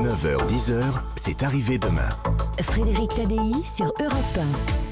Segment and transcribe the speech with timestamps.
[0.00, 0.82] 9h-10h,
[1.14, 2.08] c'est arrivé demain.
[2.62, 4.42] Frédéric Tadei sur Europe 1.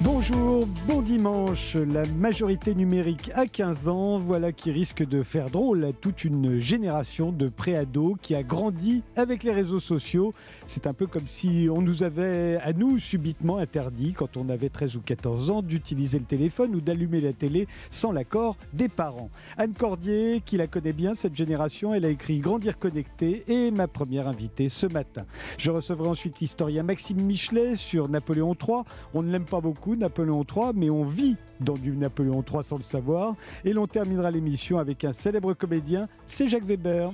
[0.00, 1.75] Bonjour, bon dimanche.
[1.75, 6.60] La majorité numérique à 15 ans, voilà qui risque de faire drôle à toute une
[6.60, 10.32] génération de préados qui a grandi avec les réseaux sociaux.
[10.66, 14.69] C'est un peu comme si on nous avait, à nous, subitement interdit, quand on avait
[14.69, 19.30] 13 ou 14 ans, d'utiliser le téléphone ou d'allumer la télé sans l'accord des parents.
[19.57, 23.89] Anne Cordier, qui la connaît bien, cette génération, elle a écrit Grandir connecté et ma
[23.89, 25.27] première invitée ce matin.
[25.59, 28.82] Je recevrai ensuite l'historien Maxime Michelet sur Napoléon III.
[29.14, 32.77] On ne l'aime pas beaucoup, Napoléon III, mais on vit dans du Napoléon III sans
[32.77, 33.34] le savoir.
[33.65, 37.11] Et l'on terminera l'émission avec un célèbre comédien, c'est Jacques Weber.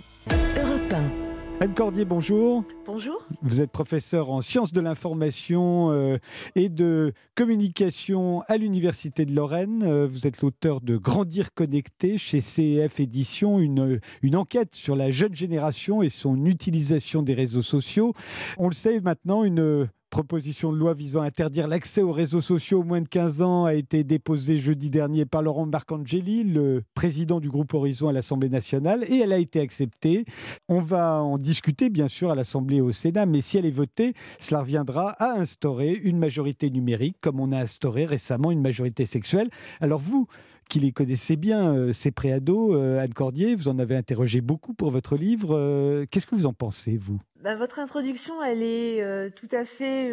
[0.57, 1.35] Europe 1.
[1.61, 2.65] Anne Cordier, bonjour.
[2.85, 3.27] Bonjour.
[3.43, 6.19] Vous êtes professeur en sciences de l'information euh,
[6.57, 9.85] et de communication à l'Université de Lorraine.
[9.85, 15.13] Euh, vous êtes l'auteur de Grandir connecté chez CEF Éditions, une, une enquête sur la
[15.13, 18.15] jeune génération et son utilisation des réseaux sociaux.
[18.59, 22.83] On le sait maintenant, une proposition de loi visant à interdire l'accès aux réseaux sociaux
[22.83, 27.41] aux moins de 15 ans a été déposée jeudi dernier par Laurent Marcangeli, le président
[27.41, 30.25] du groupe Horizon à l'Assemblée nationale, et elle a été acceptée.
[30.69, 33.73] On va en discuter bien sûr à l'Assemblée et au Sénat, mais si elle est
[33.73, 39.07] votée, cela reviendra à instaurer une majorité numérique, comme on a instauré récemment une majorité
[39.07, 39.51] sexuelle.
[39.81, 40.29] Alors vous,
[40.69, 44.75] qui les connaissez bien, euh, ces préados, euh, Anne Cordier, vous en avez interrogé beaucoup
[44.75, 45.57] pour votre livre.
[45.57, 47.21] Euh, Qu'est-ce que vous en pensez, vous?
[47.43, 50.11] Bah, votre introduction, elle est tout à fait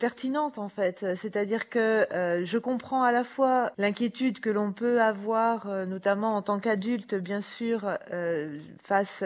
[0.00, 1.06] pertinente en fait.
[1.14, 2.04] C'est-à-dire que
[2.44, 7.40] je comprends à la fois l'inquiétude que l'on peut avoir, notamment en tant qu'adulte, bien
[7.40, 7.88] sûr,
[8.82, 9.22] face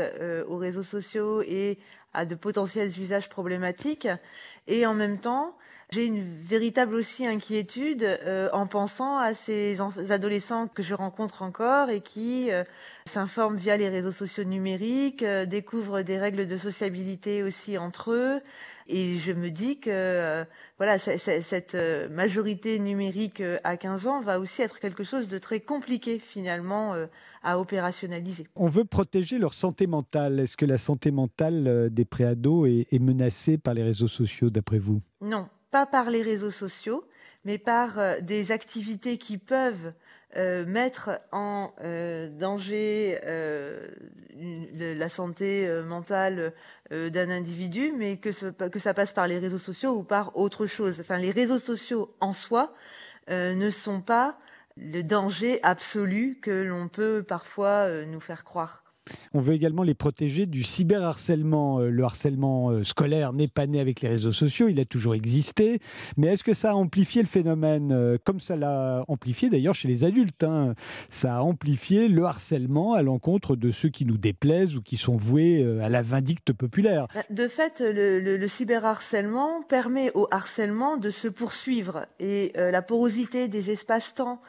[0.48, 1.78] aux réseaux sociaux et
[2.12, 4.08] à de potentiels usages problématiques,
[4.66, 5.56] et en même temps,
[5.92, 11.90] j'ai une véritable aussi inquiétude euh, en pensant à ces adolescents que je rencontre encore
[11.90, 12.62] et qui euh,
[13.06, 18.40] s'informent via les réseaux sociaux numériques, euh, découvrent des règles de sociabilité aussi entre eux.
[18.86, 20.44] Et je me dis que
[20.78, 21.76] voilà, cette
[22.10, 26.96] majorité numérique à 15 ans va aussi être quelque chose de très compliqué finalement
[27.44, 28.48] à opérationnaliser.
[28.56, 30.40] On veut protéger leur santé mentale.
[30.40, 34.80] Est-ce que la santé mentale des préados est, est menacée par les réseaux sociaux, d'après
[34.80, 35.00] vous?
[35.20, 37.04] Non, pas par les réseaux sociaux,
[37.44, 39.92] mais par euh, des activités qui peuvent
[40.36, 43.18] euh, mettre en euh, danger
[44.78, 46.54] la santé mentale
[46.90, 51.00] d'un individu, mais que, que ça passe par les réseaux sociaux ou par autre chose.
[51.00, 52.72] Enfin, les réseaux sociaux en soi
[53.28, 54.38] ne sont pas
[54.76, 58.89] le danger absolu que l'on peut parfois nous faire croire.
[59.34, 61.80] On veut également les protéger du cyberharcèlement.
[61.80, 65.14] Euh, Le harcèlement euh, scolaire n'est pas né avec les réseaux sociaux, il a toujours
[65.14, 65.78] existé.
[66.16, 69.88] Mais est-ce que ça a amplifié le phénomène euh, Comme ça l'a amplifié d'ailleurs chez
[69.88, 70.44] les adultes.
[70.44, 70.74] hein.
[71.08, 75.16] Ça a amplifié le harcèlement à l'encontre de ceux qui nous déplaisent ou qui sont
[75.16, 77.06] voués à la vindicte populaire.
[77.30, 83.48] De fait, le, le, le cyberharcèlement permet au harcèlement de se poursuivre et la porosité
[83.48, 84.40] des espaces-temps.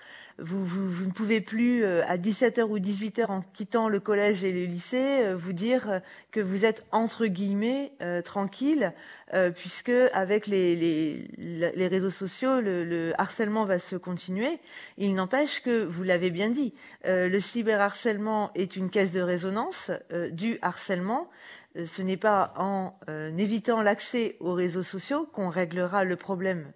[0.44, 4.66] Vous, ne pouvez plus, euh, à 17h ou 18h, en quittant le collège et le
[4.66, 6.00] lycée, euh, vous dire euh,
[6.32, 7.92] que vous êtes, entre guillemets,
[8.24, 8.94] tranquille,
[9.56, 11.28] puisque avec les,
[11.76, 14.60] réseaux sociaux, le, le harcèlement va se continuer.
[14.98, 16.74] Il n'empêche que, vous l'avez bien dit,
[17.04, 19.92] le cyberharcèlement est une caisse de résonance
[20.32, 21.30] du harcèlement.
[21.86, 22.96] Ce n'est pas en
[23.38, 26.72] évitant l'accès aux réseaux sociaux qu'on réglera le problème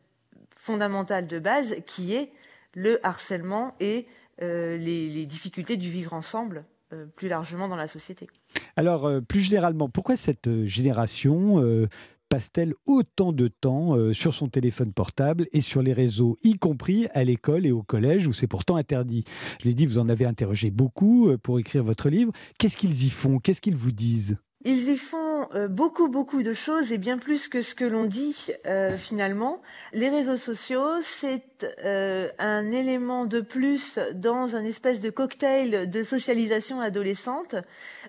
[0.58, 2.32] fondamental de base qui est
[2.76, 4.06] le harcèlement et
[4.44, 8.28] euh, les, les difficultés du vivre ensemble euh, plus largement dans la société.
[8.76, 11.88] Alors, euh, plus généralement, pourquoi cette génération
[12.28, 17.08] passe-t-elle autant de temps euh, sur son téléphone portable et sur les réseaux, y compris
[17.14, 19.24] à l'école et au collège, où c'est pourtant interdit?
[19.62, 22.34] Je l'ai dit, vous en avez interrogé beaucoup euh, pour écrire votre livre.
[22.58, 23.40] Qu'est-ce qu'ils y font?
[23.40, 24.38] Qu'est-ce qu'ils vous disent?
[24.66, 25.25] Ils y font
[25.70, 29.62] beaucoup, beaucoup de choses et bien plus que ce que l'on dit euh, finalement.
[29.94, 31.42] Les réseaux sociaux, c'est
[31.84, 37.56] euh, un élément de plus dans un espèce de cocktail de socialisation adolescente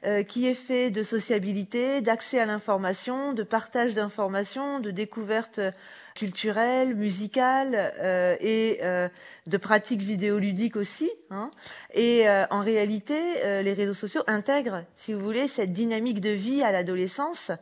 [0.04, 5.60] euh, qui est fait de sociabilité, d'accès à l'information, de partage d'informations, de découverte
[6.16, 9.08] culturelle, musicale euh, et euh,
[9.46, 11.10] de pratiques vidéoludiques aussi.
[11.30, 11.50] Hein.
[11.94, 13.14] Et euh, en réalité,
[13.44, 17.52] euh, les réseaux sociaux intègrent, si vous voulez, cette dynamique de vie à l'adolescence.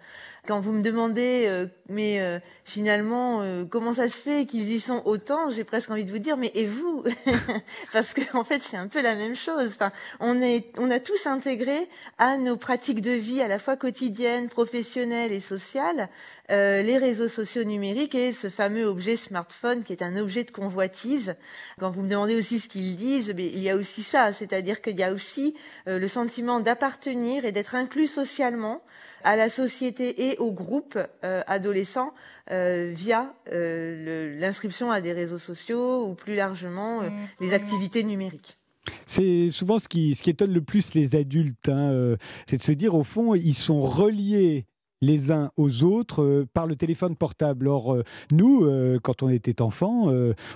[0.46, 5.02] Quand vous me demandez, euh, mais finalement, euh, comment ça se fait qu'ils y sont
[5.04, 7.04] autant, j'ai presque envie de vous dire, mais et vous
[7.92, 9.72] Parce que en fait, c'est un peu la même chose.
[9.74, 11.88] Enfin, on est, on a tous intégré
[12.18, 16.08] à nos pratiques de vie, à la fois quotidiennes, professionnelles et sociales,
[16.50, 20.50] euh, les réseaux sociaux numériques et ce fameux objet smartphone qui est un objet de
[20.50, 21.36] convoitise.
[21.78, 24.80] Quand vous me demandez aussi ce qu'ils disent, mais il y a aussi ça, c'est-à-dire
[24.80, 25.54] qu'il y a aussi
[25.86, 28.82] euh, le sentiment d'appartenir et d'être inclus socialement
[29.22, 32.12] à la société et au groupe adolescent
[32.50, 37.00] via l'inscription à des réseaux sociaux ou plus largement
[37.40, 38.58] les activités numériques.
[39.06, 42.72] C'est souvent ce qui, ce qui étonne le plus les adultes, hein, c'est de se
[42.72, 44.66] dire au fond, ils sont reliés
[45.04, 47.68] les uns aux autres euh, par le téléphone portable.
[47.68, 50.10] Or, euh, nous, euh, quand on était enfant,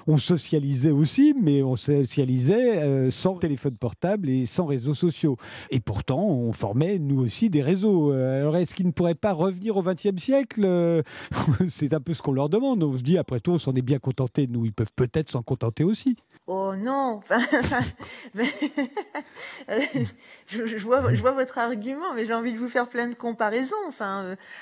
[0.06, 5.37] on socialisait aussi, mais on socialisait sans téléphone portable et sans réseaux sociaux.
[5.71, 8.11] Et pourtant, on formait, nous aussi, des réseaux.
[8.12, 11.03] Alors, est-ce qu'ils ne pourraient pas revenir au XXe siècle
[11.69, 12.83] C'est un peu ce qu'on leur demande.
[12.83, 14.47] On se dit, après tout, on s'en est bien contenté.
[14.47, 16.17] Nous, ils peuvent peut-être s'en contenter aussi.
[16.50, 17.21] Oh non
[20.49, 23.77] je, vois, je vois votre argument, mais j'ai envie de vous faire plein de comparaisons.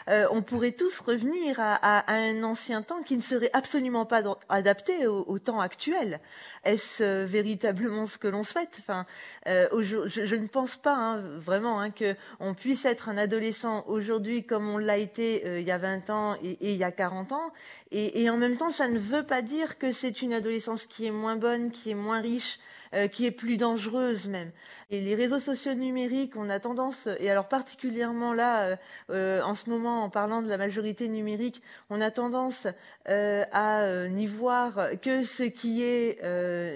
[0.08, 4.23] Euh, euh, on pourrait tous revenir à, un ancien temps qui ne serait absolument pas
[4.49, 6.20] adapté au, temps actuel.
[6.64, 8.76] Est-ce euh, véritablement ce que l'on souhaite?
[8.78, 9.05] Enfin,
[9.46, 14.69] je, ne pense pas hein, vraiment hein, que on puisse être un adolescent aujourd'hui comme
[14.69, 17.52] on l'a été il y a 20 ans et, il y a 40 ans.
[17.93, 21.12] Et en même temps, ça ne veut pas dire que c'est une adolescence qui est
[21.12, 22.58] moins bonne, qui est moins riche,
[22.94, 24.50] euh, qui est plus dangereuse même.
[24.91, 28.77] Et les réseaux sociaux numériques, on a tendance, et alors particulièrement là, euh,
[29.11, 31.61] euh, en ce moment, en parlant de la majorité numérique,
[31.91, 32.69] on a tendance
[33.09, 36.21] à n'y voir que ce qui est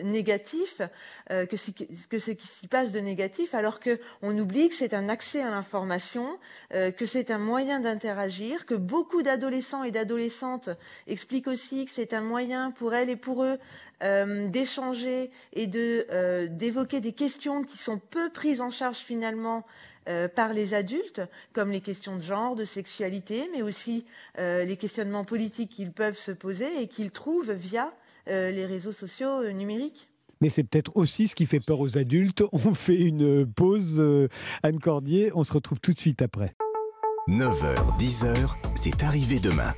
[0.05, 0.81] négatif,
[1.29, 1.45] que,
[2.09, 5.51] que ce qui s'y passe de négatif, alors qu'on oublie que c'est un accès à
[5.51, 6.39] l'information,
[6.71, 10.71] que c'est un moyen d'interagir, que beaucoup d'adolescents et d'adolescentes
[11.09, 13.59] expliquent aussi que c'est un moyen pour elles et pour eux
[14.03, 19.67] euh, d'échanger et de euh, d'évoquer des questions qui sont peu prises en charge finalement
[20.09, 24.05] euh, par les adultes, comme les questions de genre, de sexualité, mais aussi
[24.39, 27.93] les questionnements politiques qu'ils peuvent se poser et qu'ils trouvent via
[28.27, 30.09] les réseaux sociaux numériques.
[30.41, 32.43] Mais c'est peut-être aussi ce qui fait peur aux adultes.
[32.53, 34.03] On fait une pause.
[34.63, 36.55] Anne Cordier, on se retrouve tout de suite après.
[37.29, 39.75] 9h, 10h, c'est arrivé demain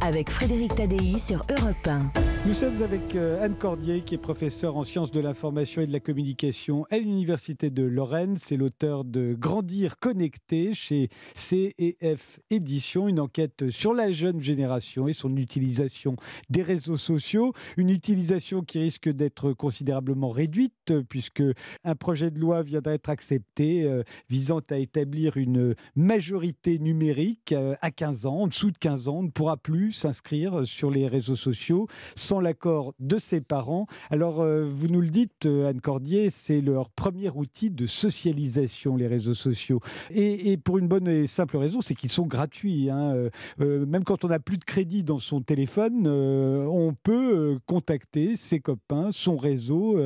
[0.00, 2.33] avec Frédéric Tadei sur Europe 1.
[2.46, 5.92] Nous sommes avec euh, Anne Cordier, qui est professeure en sciences de l'information et de
[5.94, 8.36] la communication à l'Université de Lorraine.
[8.36, 15.14] C'est l'auteur de Grandir connecté chez CEF Éditions, une enquête sur la jeune génération et
[15.14, 16.16] son utilisation
[16.50, 17.54] des réseaux sociaux.
[17.78, 21.42] Une utilisation qui risque d'être considérablement réduite, puisque
[21.82, 27.74] un projet de loi vient d'être accepté euh, visant à établir une majorité numérique euh,
[27.80, 28.40] à 15 ans.
[28.40, 32.33] En dessous de 15 ans, on ne pourra plus s'inscrire sur les réseaux sociaux sans
[32.40, 33.86] l'accord de ses parents.
[34.10, 38.96] Alors, euh, vous nous le dites, euh, Anne Cordier, c'est leur premier outil de socialisation,
[38.96, 39.80] les réseaux sociaux.
[40.10, 42.90] Et, pour une bonne et simple raison, c'est qu'ils sont gratuits.
[42.90, 43.28] Hein.
[43.60, 48.60] Euh, même quand on n'a plus de crédit dans son téléphone, on peut contacter ses
[48.60, 49.98] copains, son réseau,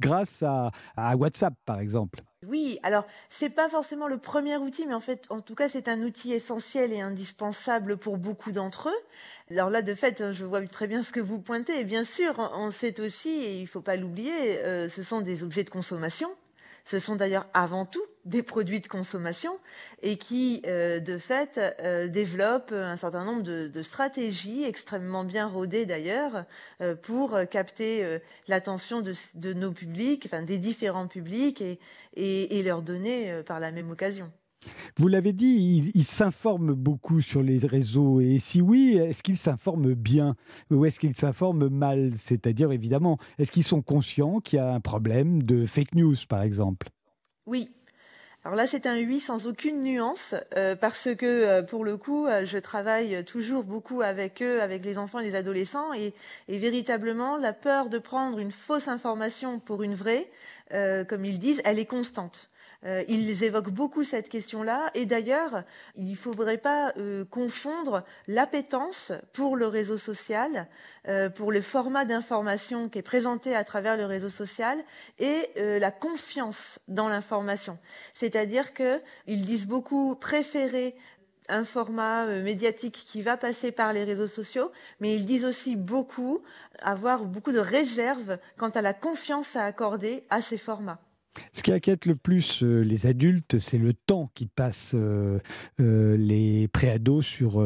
[0.00, 2.22] grâce à WhatsApp, par exemple.
[2.46, 5.88] Oui, alors c'est pas forcément le premier outil, mais en fait, en tout cas, c'est
[5.88, 9.06] un outil essentiel et indispensable pour beaucoup d'entre eux.
[9.48, 11.84] Alors là, de fait, je vois très bien ce que vous pointez.
[11.84, 15.44] Bien sûr, on sait aussi, et il ne faut pas l'oublier, euh, ce sont des
[15.44, 16.28] objets de consommation.
[16.84, 19.58] Ce sont d'ailleurs avant tout des produits de consommation
[20.02, 25.86] et qui, euh, de fait, euh, développent un certain nombre de, stratégies extrêmement bien rodées
[25.86, 26.44] d'ailleurs
[27.02, 31.62] pour capter l'attention de, nos publics, des différents publics
[32.14, 34.30] et leur donner par la même occasion.
[34.98, 38.20] Vous l'avez dit, ils s'informent beaucoup sur les réseaux.
[38.20, 40.34] Et si oui, est-ce qu'ils s'informent bien
[40.70, 42.12] ou est-ce qu'ils s'informent mal?
[42.16, 46.42] C'est-à-dire, évidemment, est-ce qu'ils sont conscients qu'il y a un problème de fake news, par
[46.42, 46.88] exemple?
[47.46, 47.70] Oui.
[48.46, 52.26] Alors là, c'est un oui sans aucune nuance, euh, parce que euh, pour le coup,
[52.26, 56.14] euh, je travaille toujours beaucoup avec eux, avec les enfants et les adolescents, et
[56.48, 60.30] véritablement, la peur de prendre une fausse information pour une vraie,
[60.70, 62.50] comme ils disent, elle est constante.
[62.84, 64.90] Euh, ils évoquent beaucoup cette question-là.
[64.94, 65.62] Et d'ailleurs,
[65.94, 70.68] il ne faudrait pas euh, confondre l'appétence pour le réseau social,
[71.08, 74.78] euh, pour le format d'information qui est présenté à travers le réseau social,
[75.18, 77.78] et la confiance dans l'information.
[78.14, 80.94] C'est-à-dire qu'ils disent beaucoup préférer
[81.48, 86.42] un format médiatique qui va passer par les réseaux sociaux, mais ils disent aussi beaucoup
[86.80, 91.00] avoir beaucoup de réserves quant à la confiance à accorder à ces formats.
[91.52, 95.38] Ce qui inquiète le plus euh, les adultes, c'est le temps qui passent euh,
[95.80, 97.64] euh, les préados sur,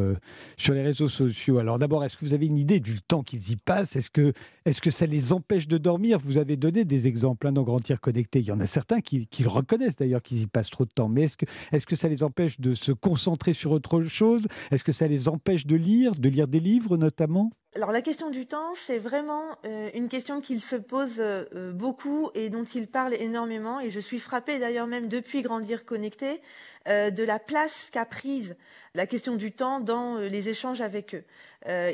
[0.57, 1.59] sur les réseaux sociaux.
[1.59, 3.97] Alors d'abord, est-ce que vous avez une idée du temps qu'ils y passent?
[3.97, 6.19] Est-ce que, ça les empêche de dormir?
[6.19, 8.41] Vous avez donné des exemples hein, dans Tir Connecté.
[8.41, 11.09] Il y en a certains qui, qui reconnaissent d'ailleurs qu'ils y passent trop de temps.
[11.09, 14.47] Mais est-ce que, est que ça les empêche de se concentrer sur autre chose?
[14.71, 17.50] Est-ce que ça les empêche de lire, de lire des livres notamment?
[17.77, 22.31] Alors la question du temps, c'est vraiment euh, une question qu'il se pose euh, beaucoup
[22.35, 23.79] et dont il parle énormément.
[23.79, 26.43] Et je suis frappée d'ailleurs même depuis Grandir Connecté
[26.89, 28.57] euh, de la place qu'a prise
[28.97, 31.23] la question du temps dans les échanges avec eux.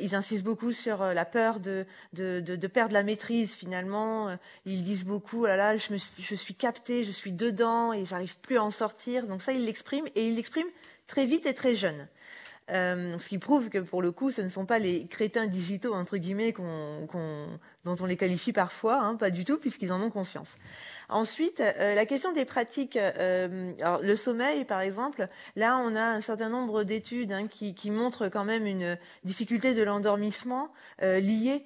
[0.01, 4.35] ils insistent beaucoup sur la peur de, de, perdre la maîtrise finalement.
[4.65, 8.57] Ils disent beaucoup, oh je, me, je suis capté, je suis dedans et j'arrive plus
[8.57, 9.27] à en sortir.
[9.27, 10.71] Donc ça, ils l'expriment et ils l'expriment
[11.07, 12.09] très vite et très jeune.
[12.71, 15.95] Euh, ce qui prouve que pour le coup, ce ne sont pas les crétins digitaux
[15.95, 20.57] entre guillemets dont on les qualifie parfois, hein, pas du tout, puisqu'ils en ont conscience.
[21.09, 26.21] Ensuite, euh, la question des pratiques, euh, le sommeil par exemple, là on a un
[26.21, 31.65] certain nombre d'études hein, qui, qui, montrent quand même une difficulté de l'endormissement liée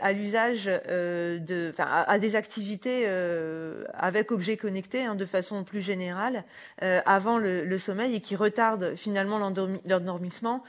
[0.00, 5.82] à l'usage euh, de, à, des activités euh, avec objets connectés hein, de façon plus
[5.82, 6.44] générale
[6.80, 10.62] avant le, sommeil et qui retardent finalement l'endormissement,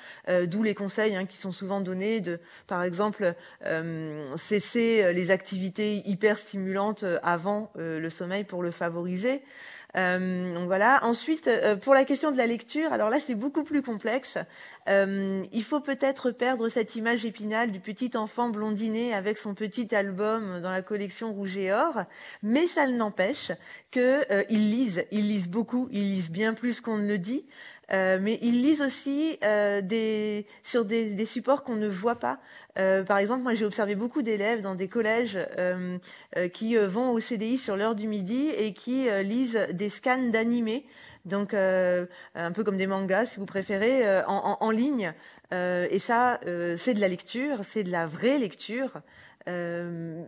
[0.45, 3.33] d'où les conseils hein, qui sont souvent donnés de, par exemple,
[4.35, 9.41] cesser les activités hyper stimulantes avant le sommeil pour le favoriser.
[9.95, 10.99] Euh, donc voilà.
[11.03, 14.37] Ensuite, euh, pour la question de la lecture, alors là c'est beaucoup plus complexe.
[14.89, 19.93] Euh, il faut peut-être perdre cette image épinale du petit enfant blondiné avec son petit
[19.95, 22.03] album dans la collection Rouge et Or,
[22.41, 23.51] mais ça n'empêche
[23.91, 27.45] qu'ils lisent, ils lisent beaucoup, ils lisent bien plus qu'on ne le dit.
[27.91, 32.39] Euh, mais ils lisent aussi euh, des, sur des, des supports qu'on ne voit pas.
[32.79, 35.97] Euh, par exemple, moi j'ai observé beaucoup d'élèves dans des collèges euh,
[36.37, 40.85] euh, qui vont au CDI sur l'heure du midi et qui lisent des scans d'animés,
[41.25, 45.13] donc un peu comme des mangas si vous préférez, en, en, en, ligne.
[45.51, 46.39] et ça,
[46.77, 49.01] c'est de la lecture, c'est de la vraie lecture.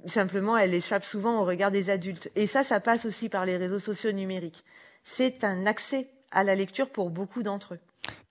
[0.06, 2.32] simplement, elle échappe souvent au regard des adultes.
[2.36, 4.64] Et ça, ça passe aussi par les réseaux sociaux numériques.
[5.04, 7.80] C'est un accès à la lecture pour beaucoup d'entre eux.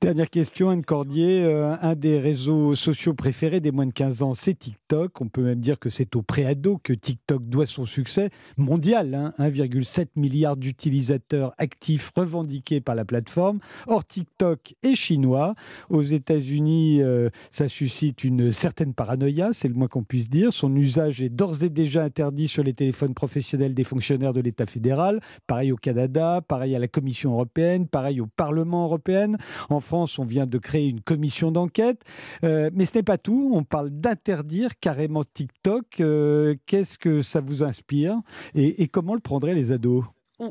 [0.04, 1.46] Dernière question, Anne Cordier.
[1.46, 5.18] Euh, un des réseaux sociaux préférés des moins de 15 ans, c'est TikTok.
[5.22, 9.32] On peut même dire que c'est au préado que TikTok doit son succès mondial.
[9.38, 10.04] 1,7 hein.
[10.14, 13.60] milliard d'utilisateurs actifs revendiqués par la plateforme.
[13.86, 15.54] Or, TikTok est chinois.
[15.88, 20.52] Aux États-Unis, euh, ça suscite une certaine paranoïa, c'est le moins qu'on puisse dire.
[20.52, 24.66] Son usage est d'ores et déjà interdit sur les téléphones professionnels des fonctionnaires de l'État
[24.66, 25.20] fédéral.
[25.46, 29.32] Pareil au Canada, pareil à la Commission européenne, pareil au Parlement européen.
[29.70, 32.02] En France, on vient de créer une commission d'enquête.
[32.44, 33.50] Euh, mais ce n'est pas tout.
[33.54, 36.00] On parle d'interdire carrément TikTok.
[36.00, 38.16] Euh, qu'est-ce que ça vous inspire
[38.54, 40.04] et, comment le prendraient les ados?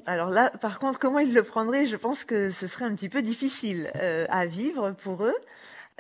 [0.05, 1.85] Alors là, par contre, comment ils le prendraient?
[1.85, 5.35] Je pense que ce serait un petit peu difficile euh, à vivre pour eux.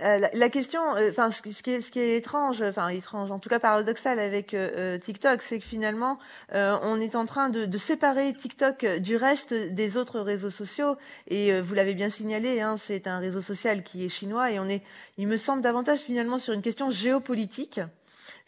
[0.01, 4.17] Euh, la, question, euh, enfin, ce, qui est, étrange, enfin étrange, en tout cas paradoxal
[4.17, 6.17] avec euh, TikTok, c'est que finalement,
[6.51, 10.97] on est en train de, de, séparer TikTok du reste des autres réseaux sociaux.
[11.27, 14.67] Et vous l'avez bien signalé, hein, c'est un réseau social qui est chinois, et on
[14.67, 14.81] est,
[15.17, 17.79] il me semble, davantage finalement sur une question géopolitique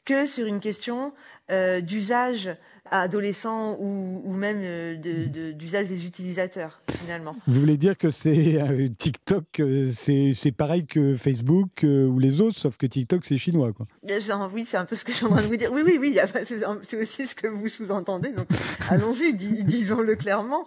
[0.05, 1.13] que sur une question
[1.49, 2.55] d'usage
[2.91, 4.95] adolescents ou, ou même euh,
[5.53, 7.35] d'usage de, des utilisateurs, finalement.
[7.47, 12.59] Vous voulez dire que c'est euh, TikTok, euh, c'est pareil que Facebook ou les autres,
[12.59, 13.87] sauf que TikTok, c'est chinois, quoi.
[14.53, 15.71] Oui, c'est un peu ce que je suis en train de vous dire.
[15.71, 16.17] Oui, oui, oui,
[16.83, 18.29] c'est aussi ce que vous sous-entendez.
[18.29, 18.47] Donc,
[18.89, 20.65] allons-y, disons-le clairement.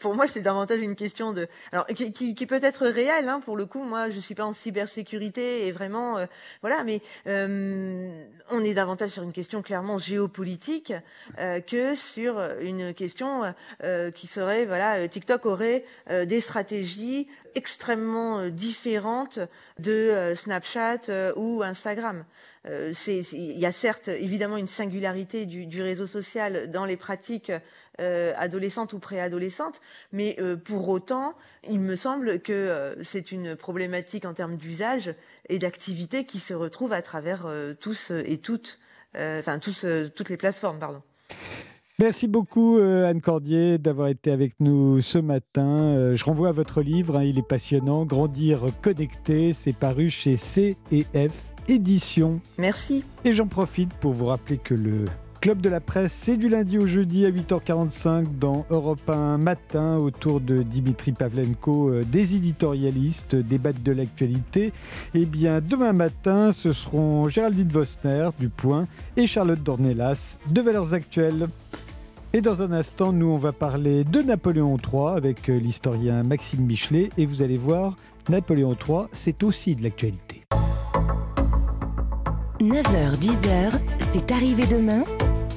[0.00, 3.56] pour moi, c'est davantage une question de, alors, qui, qui, peut être réelle, hein, pour
[3.56, 3.82] le coup.
[3.82, 6.18] Moi, je suis pas en cybersécurité et vraiment,
[6.62, 7.00] voilà, mais
[8.50, 10.92] on est davantage sur une question clairement géopolitique.
[11.38, 15.84] Euh, que sur une question euh, qui serait voilà euh, TikTok aurait
[16.24, 19.38] des stratégies extrêmement différentes
[19.78, 22.24] de Snapchat ou Instagram.
[22.64, 27.52] il y a certes évidemment une singularité du, réseau social dans les pratiques
[28.36, 29.80] adolescentes ou préadolescentes,
[30.12, 31.34] mais pour autant,
[31.68, 35.14] il me semble que c'est une problématique en termes d'usage
[35.48, 37.46] et d'activité qui se retrouve à travers
[37.80, 38.78] tous et toutes,
[39.14, 41.02] enfin tous, toutes les plateformes, pardon.
[42.00, 45.68] Merci beaucoup euh, Anne Cordier d'avoir été avec nous ce matin.
[45.68, 50.38] Euh, je renvoie à votre livre, hein, il est passionnant, Grandir connecté, c'est paru chez
[50.38, 52.40] C&F Éditions.
[52.56, 53.04] Merci.
[53.26, 55.04] Et j'en profite pour vous rappeler que le
[55.40, 59.96] Club de la presse, c'est du lundi au jeudi à 8h45 dans Europe 1 matin
[59.96, 64.66] autour de Dimitri Pavlenko, euh, des éditorialistes, débattent de l'actualité.
[65.14, 70.60] Et eh bien demain matin, ce seront Géraldine Vosner du Point et Charlotte Dornelas de
[70.60, 71.48] Valeurs Actuelles.
[72.34, 76.66] Et dans un instant, nous, on va parler de Napoléon III avec euh, l'historien Maxime
[76.66, 77.08] Michelet.
[77.16, 77.96] Et vous allez voir,
[78.28, 80.42] Napoléon III, c'est aussi de l'actualité.
[82.60, 83.72] 9h, 10h,
[84.12, 85.02] c'est arrivé demain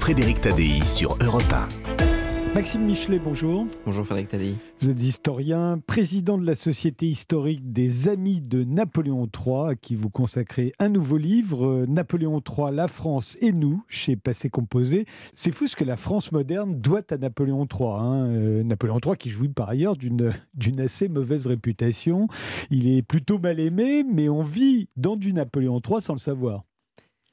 [0.04, 2.54] Frédéric Tadei sur Europe 1.
[2.56, 3.66] Maxime Michelet, bonjour.
[3.86, 4.56] Bonjour Frédéric Tadei.
[4.82, 9.96] Vous êtes historien, président de la Société historique des Amis de Napoléon III, à qui
[9.96, 15.06] vous consacrez un nouveau livre, euh, Napoléon III, la France et nous, chez Passé Composé.
[15.34, 17.88] C'est fou ce que la France moderne doit à Napoléon III.
[17.88, 18.26] Hein.
[18.26, 22.28] Euh, Napoléon III qui jouit par ailleurs d'une assez mauvaise réputation.
[22.72, 26.66] Il est plutôt mal aimé, mais on vit dans du Napoléon III sans le savoir.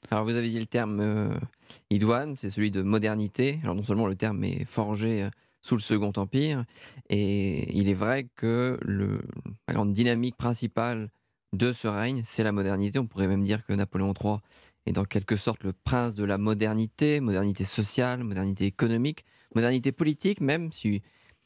[0.09, 1.35] Alors vous avez dit le terme euh,
[1.91, 3.61] idoine, c'est celui de modernité.
[3.63, 5.31] Alors non seulement le terme est forgé euh,
[5.61, 6.65] sous le Second Empire,
[7.11, 8.79] et il est vrai que
[9.69, 11.11] la grande dynamique principale
[11.53, 12.99] de ce règne, c'est la modernité.
[12.99, 14.37] On pourrait même dire que Napoléon III
[14.87, 20.41] est en quelque sorte le prince de la modernité, modernité sociale, modernité économique, modernité politique,
[20.41, 21.03] même si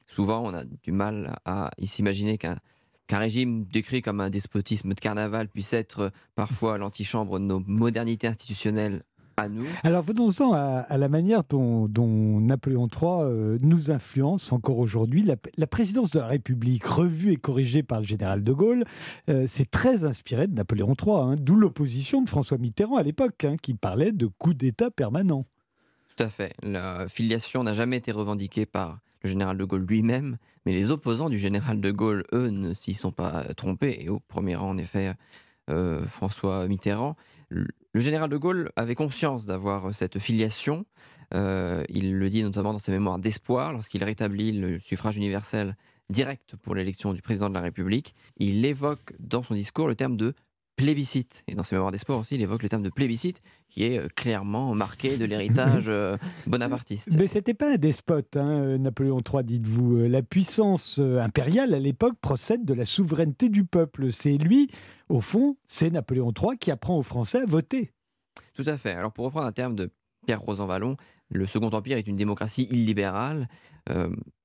[0.07, 2.59] souvent on a du mal à s'imaginer qu'un
[3.07, 7.61] qu'un régime décrit comme un despotisme de carnaval puisse être euh, parfois l'antichambre de nos
[7.67, 9.03] modernités institutionnelles
[9.37, 9.67] à nous.
[9.83, 11.89] Alors venons-en à, la manière dont,
[12.41, 15.25] Napoléon III euh, nous influence encore aujourd'hui.
[15.57, 18.85] La, présidence de la République, revue et corrigée par le général de Gaulle,
[19.29, 23.45] euh, c'est très inspiré de Napoléon III, hein, d'où l'opposition de François Mitterrand à l'époque,
[23.45, 25.45] hein, qui parlait de coup d'État permanent.
[26.17, 26.55] Tout à fait.
[26.63, 31.31] La filiation n'a jamais été revendiquée par le général de Gaulle lui-même, mais les opposants
[31.31, 34.79] du général de Gaulle, eux, ne s'y sont pas trompés, et au premier rang, en
[34.79, 35.15] effet,
[35.71, 37.17] euh, François Mitterrand.
[37.49, 40.85] Le général de Gaulle avait conscience d'avoir cette filiation.
[41.33, 45.75] Euh, il le dit notamment dans ses mémoires d'espoir, lorsqu'il rétablit le suffrage universel
[46.11, 48.15] direct pour l'élection du président de la République.
[48.37, 50.35] Il évoque dans son discours le terme de
[50.77, 51.45] plébiscite.
[51.47, 53.99] Et dans ses mémoires des sports aussi, il évoque le terme de plébiscite, qui est
[53.99, 56.17] euh, clairement marqué de l'héritage euh,
[56.47, 57.17] bonapartiste.
[57.19, 59.97] Mais c'était pas un despote, hein, euh, Napoléon III, dites-vous.
[60.09, 64.13] La puissance impériale à l'époque procède de la souveraineté du peuple.
[64.13, 64.71] C'est lui,
[65.09, 67.93] au fond, c'est Napoléon III qui apprend aux Français à voter.
[68.55, 68.93] Tout à fait.
[68.93, 69.91] Alors pour reprendre un terme de
[70.27, 70.97] Pierre Rosanvallon,
[71.31, 73.49] le Second Empire est une démocratie illibérale.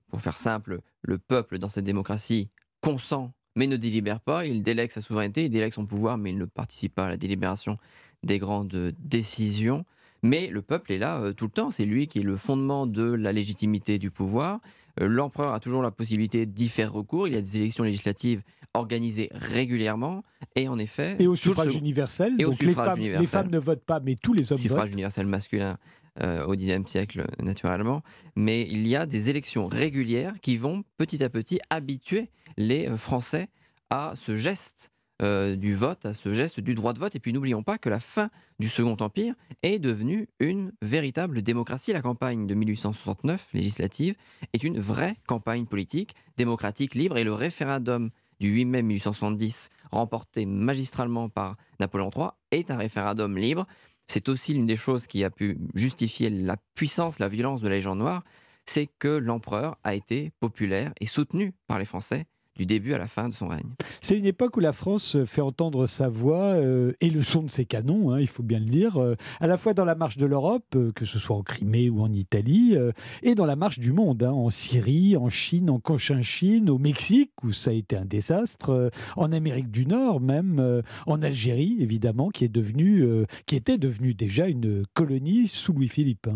[0.09, 2.50] pour faire simple, le peuple dans cette démocratie
[2.81, 4.46] consent mais ne délibère pas.
[4.46, 7.18] Il délègue sa souveraineté, il délègue son pouvoir, mais il ne participe pas à la
[7.18, 7.77] délibération
[8.24, 9.86] des grandes décisions.
[10.22, 11.72] Mais le peuple est là euh, tout le temps.
[11.72, 14.60] C'est lui qui est le fondement de la légitimité du pouvoir.
[15.01, 17.27] Euh, l'empereur a toujours la possibilité d'y faire recours.
[17.27, 18.41] Il y a des élections législatives
[18.74, 20.24] organisées régulièrement.
[20.56, 21.15] Et en effet.
[21.20, 22.36] Et au suffrage universel.
[22.38, 24.68] Et donc les, femmes, les femmes ne votent pas, mais tous les hommes votent.
[24.68, 25.78] Suffrage universel masculin
[26.22, 28.02] euh, au Xe siècle, naturellement.
[28.36, 33.48] Mais il y a des élections régulières qui vont petit à petit habituer les Français
[33.89, 34.91] à ce geste
[35.22, 37.13] euh, du vote, à ce geste du droit de vote.
[37.13, 41.91] Et puis n'oublions pas que la fin du Second Empire est devenue une véritable démocratie.
[41.91, 44.15] La campagne de 1869 législative
[44.54, 47.17] est une vraie campagne politique, démocratique, libre.
[47.17, 53.38] Et le référendum du 8 mai 1870, remporté magistralement par Napoléon III, est un référendum
[53.38, 53.67] libre.
[54.10, 57.76] C'est aussi l'une des choses qui a pu justifier la puissance, la violence de la
[57.76, 58.24] Légion noire,
[58.65, 62.26] c'est que l'empereur a été populaire et soutenu par les Français
[62.60, 63.69] du début à la fin de son règne.
[64.02, 67.50] C'est une époque où la France fait entendre sa voix euh, et le son de
[67.50, 70.17] ses canons, hein, il faut bien le dire, euh, à la fois dans la marche
[70.17, 72.76] de l'Europe, euh, que ce soit en Crimée ou en Italie,
[73.24, 77.32] et dans la marche du monde, hein, en Syrie, en Chine, en Cochinchine, au Mexique,
[77.43, 82.43] où ça a été un désastre, en Amérique du Nord même, en Algérie évidemment, qui,
[82.43, 83.06] est devenu,
[83.45, 86.28] qui était devenue déjà une colonie sous Louis-Philippe.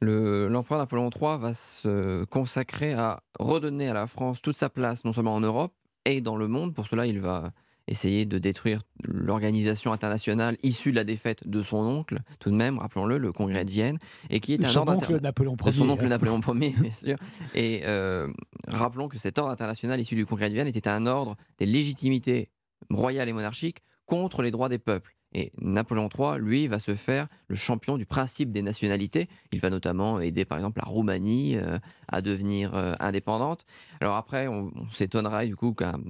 [0.00, 5.12] L'empereur Napoléon III va se consacrer à redonner à la France toute sa place, non
[5.12, 6.74] seulement en Europe et dans le monde.
[6.74, 7.52] Pour cela, il va
[7.88, 12.78] essayer de détruire l'organisation internationale issue de la défaite de son oncle, tout de même,
[12.78, 13.98] rappelons-le, le congrès de Vienne,
[14.30, 17.16] et qui est un ordre oncle Napoléon Ier, son oncle Napoléon Ier, bien sûr.
[17.54, 18.28] Et euh,
[18.68, 22.50] rappelons que cet ordre international issu du congrès de Vienne était un ordre des légitimités
[22.90, 25.17] royales et monarchiques contre les droits des peuples.
[25.34, 29.28] Et Napoléon III, lui, va se faire le champion du principe des nationalités.
[29.52, 33.66] Il va notamment aider, par exemple, la Roumanie euh, à devenir euh, indépendante.
[34.00, 36.00] Alors après, on, s'étonnera du coup qu'un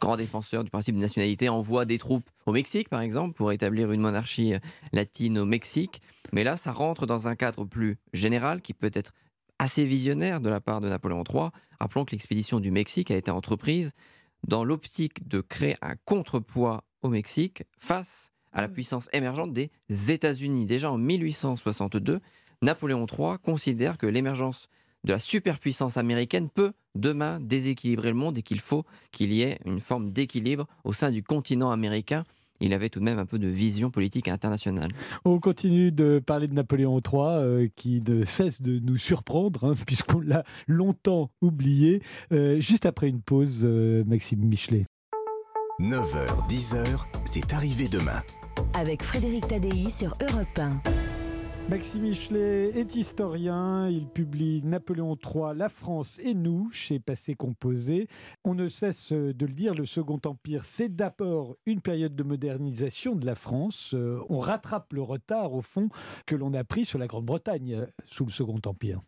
[0.00, 3.92] grand défenseur du principe des nationalités envoie des troupes au Mexique, par exemple, pour établir
[3.92, 4.58] une monarchie euh,
[4.92, 6.00] latine au Mexique.
[6.32, 9.12] Mais là, ça rentre dans un cadre plus général qui peut être
[9.58, 11.50] assez visionnaire de la part de Napoléon III.
[11.78, 13.92] Rappelons que l'expédition du Mexique a été entreprise
[14.46, 20.66] dans l'optique de créer un contrepoids au Mexique face à la puissance émergente des États-Unis.
[20.66, 22.20] Déjà en 1862,
[22.62, 24.68] Napoléon III considère que l'émergence
[25.04, 29.58] de la superpuissance américaine peut demain déséquilibrer le monde et qu'il faut qu'il y ait
[29.64, 32.24] une forme d'équilibre au sein du continent américain.
[32.60, 34.92] Il avait tout de même un peu de vision politique internationale.
[35.24, 39.74] On continue de parler de Napoléon III euh, qui ne cesse de nous surprendre hein,
[39.86, 42.00] puisqu'on l'a longtemps oublié.
[42.32, 44.86] Euh, juste après une pause, euh, Maxime Michelet.
[45.80, 46.84] 9h, 10h,
[47.24, 48.22] c'est arrivé demain
[48.74, 50.80] avec Frédéric Tadei sur Europe 1.
[51.68, 53.88] Maxime Michelet est historien.
[53.88, 58.08] Il publie Napoléon III, La France et nous chez Passé Composé.
[58.44, 63.14] On ne cesse de le dire, le Second Empire, c'est d'abord une période de modernisation
[63.14, 63.92] de la France.
[63.94, 65.88] Euh, on rattrape le retard, au fond,
[66.26, 69.00] que l'on a pris sur la Grande-Bretagne euh, sous le Second Empire.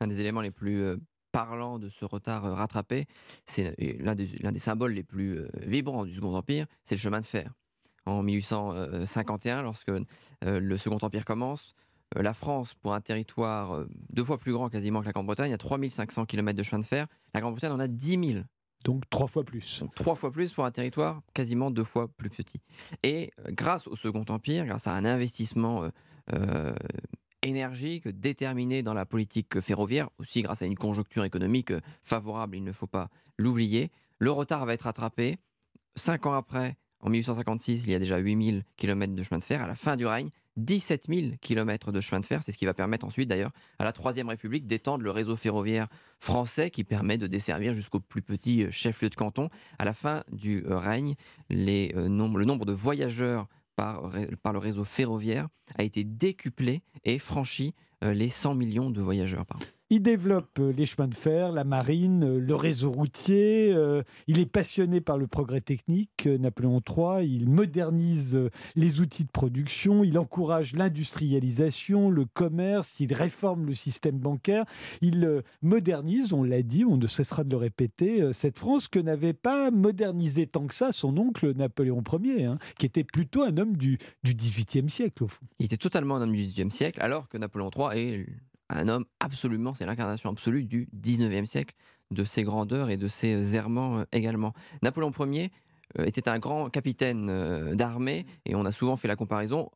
[0.00, 0.96] Un des éléments les plus euh,
[1.32, 3.06] parlants de ce retard rattrapé,
[3.46, 7.26] c'est l'un des, des, symboles les plus vibrants du Second Empire, c'est le chemin de
[7.26, 7.54] fer
[8.06, 9.90] en 1851, lorsque
[10.42, 11.74] le Second Empire commence.
[12.16, 15.52] Euh, la France, pour un territoire euh, deux fois plus grand quasiment que la Grande-Bretagne,
[15.52, 17.06] a 3500 km de chemin de fer.
[17.32, 18.44] La Grande-Bretagne en a 10 000.
[18.84, 19.82] Donc trois fois plus.
[19.94, 22.60] trois fois plus pour un territoire quasiment deux fois plus petit.
[23.02, 25.88] Et euh, grâce au Second Empire, grâce à un investissement
[27.42, 32.72] énergique, déterminé dans la politique ferroviaire, aussi grâce à une conjoncture économique favorable, il ne
[32.72, 35.36] faut pas l'oublier, le retard va être rattrapé.
[35.96, 39.62] Cinq ans après, en 1856, il y a déjà 8000 km de chemin de fer.
[39.62, 42.42] À la fin du règne, 17 000 km de chemin de fer.
[42.42, 45.86] C'est ce qui va permettre ensuite, d'ailleurs, à la Troisième République d'étendre le réseau ferroviaire
[46.18, 49.50] français qui permet de desservir jusqu'au plus petit euh, chef-lieu de canton.
[49.78, 51.14] À la fin du euh, règne,
[51.52, 54.10] euh, le nombre de voyageurs par,
[54.42, 59.58] par, le réseau ferroviaire a été décuplé et franchi les 100 millions de voyageurs par
[59.58, 59.64] an.
[59.90, 63.70] Il développe euh, les chemins de fer, la marine, euh, le réseau routier.
[63.74, 67.28] Euh, il est passionné par le progrès technique, Napoléon III.
[67.28, 68.38] Il modernise
[68.76, 70.02] les outils de production.
[70.02, 72.98] Il encourage l'industrialisation, le commerce.
[72.98, 74.64] Il réforme le système bancaire.
[75.02, 79.34] Il modernise, on l'a dit, on ne cessera de le répéter, cette France que n'avait
[79.34, 83.76] pas modernisé tant que ça son oncle Napoléon Ier, hein, qui était plutôt un homme
[83.76, 85.44] du, du XVIIIe siècle, au fond.
[85.58, 88.26] Il était totalement un homme du XVIIIe siècle, alors que Napoléon III est
[88.70, 91.74] un homme absolument, c'est l'incarnation absolue du 19e siècle,
[92.10, 94.52] de ses grandeurs et de ses errements euh, également.
[94.82, 95.50] Napoléon Ier
[95.98, 99.70] euh, était un grand capitaine euh, d'armée et on a souvent fait la comparaison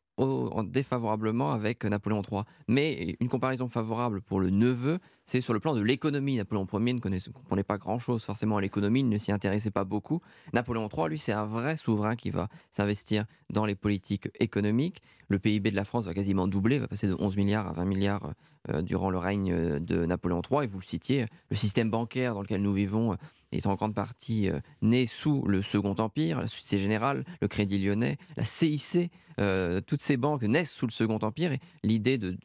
[0.63, 2.43] défavorablement avec Napoléon III.
[2.67, 6.37] Mais une comparaison favorable pour le neveu, c'est sur le plan de l'économie.
[6.37, 10.21] Napoléon Ier ne comprenait pas grand-chose forcément à l'économie, ne s'y intéressait pas beaucoup.
[10.53, 15.01] Napoléon III, lui, c'est un vrai souverain qui va s'investir dans les politiques économiques.
[15.27, 17.85] Le PIB de la France va quasiment doubler, va passer de 11 milliards à 20
[17.85, 18.33] milliards
[18.69, 20.63] euh, durant le règne de Napoléon III.
[20.63, 23.15] Et vous le citiez, le système bancaire dans lequel nous vivons
[23.51, 27.79] est en grande partie euh, né sous le Second Empire, la Société Générale, le Crédit
[27.79, 32.37] Lyonnais, la CIC, euh, toutes ces banques naissent sous le Second Empire et l'idée de,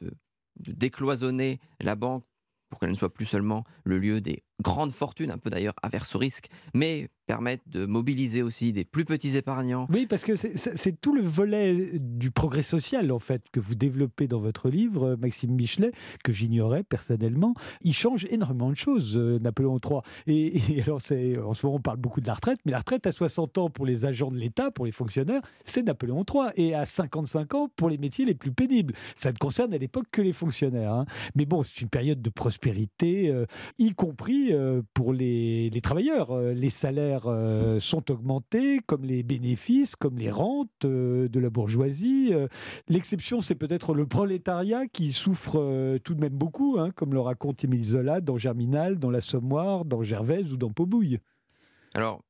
[0.69, 2.25] décloisonner la banque
[2.71, 6.15] pour qu'elle ne soit plus seulement le lieu des grandes fortunes, un peu d'ailleurs averse
[6.15, 9.87] au risque, mais permettent de mobiliser aussi des plus petits épargnants.
[9.91, 14.29] Oui, parce que c'est tout le volet du progrès social, en fait, que vous développez
[14.29, 17.55] dans votre livre, Maxime Michelet, que j'ignorais personnellement.
[17.81, 20.01] Il change énormément de choses, euh, Napoléon III.
[20.27, 23.13] Et, alors, en ce moment, on parle beaucoup de la retraite, mais la retraite à
[23.13, 26.51] 60 ans pour les agents de l'État, pour les fonctionnaires, c'est Napoléon III.
[26.57, 28.95] Et à 55 ans pour les métiers les plus pénibles.
[29.17, 30.93] Ça ne concerne à l'époque que les fonctionnaires.
[30.93, 31.07] Hein.
[31.35, 33.47] Mais bon, c'est une période de prospérité, euh,
[33.79, 36.39] y compris euh, pour les, travailleurs.
[36.39, 42.31] les salaires euh, sont augmentés, comme les bénéfices, comme les rentes euh, de la bourgeoisie.
[42.33, 42.49] Euh,
[42.89, 47.65] l'exception, c'est peut-être le prolétariat qui souffre tout de même beaucoup, hein, comme le raconte
[47.65, 51.19] Émile Zola dans Germinal, dans l'Assommoir, dans Gervaise ou dans Paubouille.
[51.95, 52.23] Alors,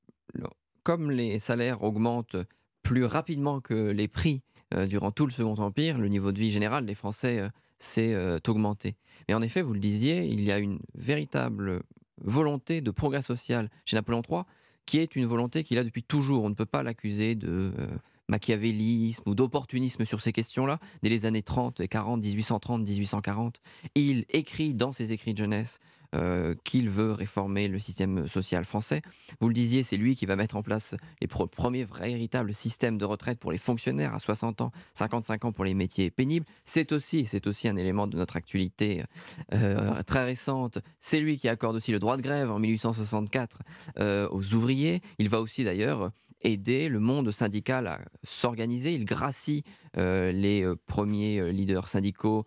[0.83, 2.37] comme les salaires augmentent
[2.83, 4.42] plus rapidement que les prix
[4.88, 7.48] durant tout le Second Empire, le niveau de vie général des Français
[7.79, 8.14] s'est
[8.46, 8.96] augmenté.
[9.29, 11.83] Mais en effet, vous le disiez, il y a une véritable
[12.22, 14.42] volonté de progrès social chez Napoléon III
[14.87, 16.44] qui est une volonté qu'il a depuis toujours.
[16.44, 17.87] On ne peut pas l'accuser de euh,
[18.29, 20.79] machiavélisme ou d'opportunisme sur ces questions-là.
[21.03, 23.61] Dès les années 30 et 40, 1830, 1840,
[23.94, 25.79] il écrit dans ses écrits de jeunesse
[26.14, 29.03] euh, qu'il veut réformer le système social français.
[29.40, 33.05] Vous le disiez, c'est lui qui va mettre en place les premiers véritables systèmes de
[33.05, 36.46] retraite pour les fonctionnaires à 60 ans, 55 ans pour les métiers pénibles.
[36.64, 39.05] C'est aussi, c'est aussi un élément de notre actualité
[39.53, 40.79] euh, très récente.
[41.00, 43.59] C'est lui qui accorde aussi le droit de grève en 1864
[43.98, 45.00] euh, aux ouvriers.
[45.18, 46.11] Il va aussi d'ailleurs
[46.45, 48.93] aider le monde syndical à s'organiser.
[48.93, 49.65] Il gracie
[49.97, 52.45] euh, les euh, premiers euh, leaders syndicaux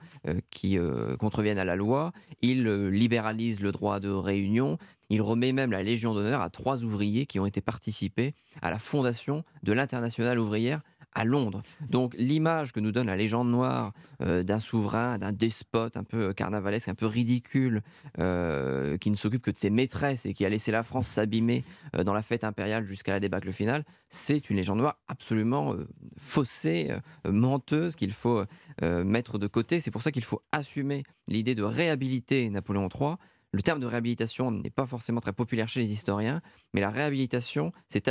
[0.52, 0.78] qui
[1.20, 2.12] contreviennent à la loi.
[2.42, 4.78] Il libéralise le droit de réunion.
[5.10, 8.78] Il remet même la Légion d'honneur à trois ouvriers qui ont été participés à la
[8.78, 10.82] fondation de l'Internationale ouvrière
[11.17, 11.63] à Londres.
[11.89, 16.32] Donc l'image que nous donne la légende noire euh, d'un souverain, d'un despote un peu
[16.32, 17.82] carnavalesque, un peu ridicule,
[18.19, 21.63] euh, qui ne s'occupe que de ses maîtresses et qui a laissé la France s'abîmer
[21.95, 25.75] euh, dans la fête impériale jusqu'à la débâcle finale, c'est une légende noire absolument
[26.17, 26.91] faussée,
[27.27, 28.43] menteuse, qu'il faut
[28.82, 29.80] mettre de côté.
[29.80, 33.15] C'est pour ça qu'il faut assumer l'idée de réhabiliter Napoléon III.
[33.51, 36.41] Le terme de réhabilitation n'est pas forcément très populaire chez les historiens,
[36.73, 38.08] mais la réhabilitation, c'est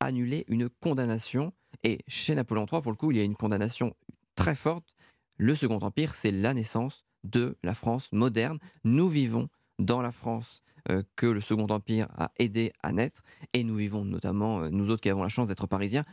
[0.00, 1.52] annuler une condamnation
[1.84, 3.94] et chez Napoléon III, pour le coup, il y a une condamnation
[4.34, 4.94] très forte.
[5.38, 8.58] le Second Empire, c'est la naissance de la France moderne.
[8.84, 13.22] Nous vivons dans la France euh, que le Second Empire a aidé à naître,
[13.54, 16.04] et nous vivons notamment, euh, nous autres qui avons la chance d'être parisiens,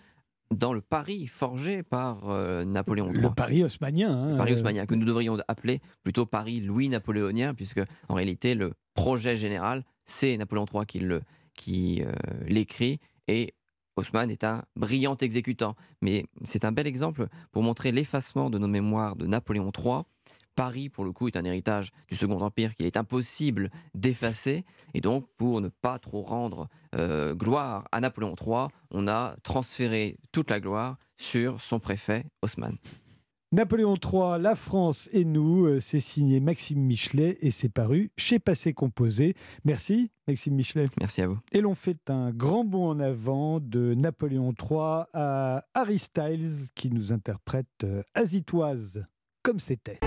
[0.54, 3.22] dans le Paris forgé par euh, Napoléon III.
[3.22, 4.12] Le Paris haussmanien.
[4.12, 8.56] hein, Le Paris haussmanien, que nous devrions appeler plutôt Paris Louis napoléonien, puisque en réalité
[8.56, 11.22] le projet général, c'est Napoléon III qui le-
[11.54, 12.02] qui
[12.46, 13.54] l'écrit, et
[13.98, 15.76] Haussmann est un brillant exécutant.
[16.02, 20.04] Mais c'est un bel exemple pour montrer l'effacement de nos mémoires de Napoléon III.
[20.56, 24.66] Paris, pour le coup, est un héritage du Second Empire qu'il est impossible d'effacer.
[24.94, 30.18] Et donc, pour ne pas trop rendre euh, gloire à Napoléon III, on a transféré
[30.32, 32.78] toute la gloire sur son préfet Haussmann.
[33.54, 38.40] Napoléon III, La France et nous, euh, c'est signé Maxime Michelet et c'est paru chez
[38.40, 39.36] Passé Composé.
[39.64, 40.84] Merci Maxime Michelet.
[41.00, 41.40] Merci à vous.
[41.54, 46.90] Et l'on fait un grand bond en avant de Napoléon III à Harry Styles qui
[46.90, 49.06] nous interprète euh, Azitoise,
[49.44, 50.00] comme c'était.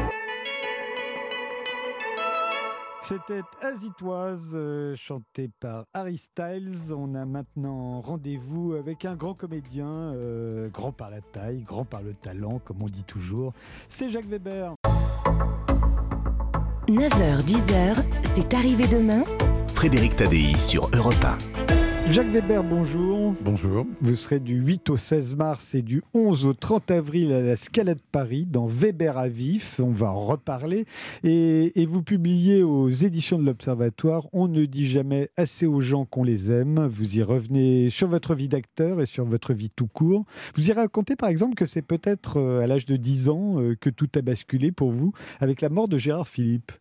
[3.11, 6.95] C'était Azitoise, euh, chanté par Harry Styles.
[6.97, 12.03] On a maintenant rendez-vous avec un grand comédien, euh, grand par la taille, grand par
[12.03, 13.53] le talent, comme on dit toujours.
[13.89, 14.75] C'est Jacques Weber.
[16.87, 17.97] 9h-10h,
[18.33, 19.25] c'est arrivé demain.
[19.75, 21.25] Frédéric Tadei sur Europe
[21.57, 21.60] 1.
[22.11, 23.33] Jacques Weber, bonjour.
[23.43, 23.87] Bonjour.
[24.01, 27.55] Vous serez du 8 au 16 mars et du 11 au 30 avril à la
[27.55, 29.79] Scala de Paris, dans Weber à vif.
[29.79, 30.87] On va en reparler.
[31.23, 36.05] Et, et vous publiez aux éditions de l'Observatoire On ne dit jamais assez aux gens
[36.05, 36.85] qu'on les aime.
[36.89, 40.25] Vous y revenez sur votre vie d'acteur et sur votre vie tout court.
[40.57, 43.77] Vous y racontez par exemple que c'est peut-être euh, à l'âge de 10 ans euh,
[43.81, 46.73] que tout a basculé pour vous avec la mort de Gérard Philippe.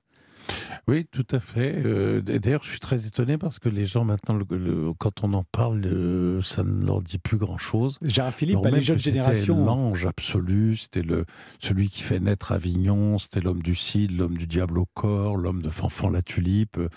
[0.88, 1.82] Oui, tout à fait.
[1.86, 5.34] Euh, D'ailleurs, je suis très étonné parce que les gens maintenant, le- le- quand on
[5.34, 7.98] en parle, euh, ça ne leur dit plus grand-chose.
[8.02, 9.64] Gérard Philippe, Alors bah, les jeunes générations.
[9.66, 11.26] L'ange absolu, c'était le
[11.60, 15.62] celui qui fait naître Avignon, c'était l'homme du Cid, l'homme du diable au corps, l'homme
[15.62, 16.78] de Fanfan la tulipe.
[16.78, 16.88] euh,